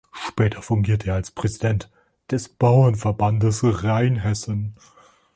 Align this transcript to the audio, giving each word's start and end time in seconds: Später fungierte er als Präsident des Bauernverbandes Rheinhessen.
Später 0.13 0.63
fungierte 0.63 1.09
er 1.09 1.13
als 1.17 1.29
Präsident 1.29 1.91
des 2.31 2.49
Bauernverbandes 2.49 3.59
Rheinhessen. 3.63 4.73